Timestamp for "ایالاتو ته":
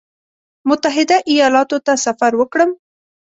1.31-1.93